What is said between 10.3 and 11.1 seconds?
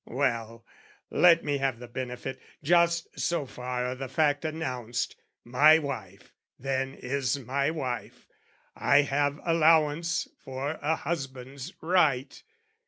for a